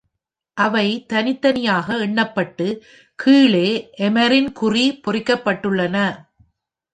[0.57, 2.67] அவை தனித்தனியாக எண்ணப்பட்டு,
[3.19, 3.67] கீழே
[3.99, 5.97] "இமரின் குறி" பொறிக்கப்பட்டுள்ளன.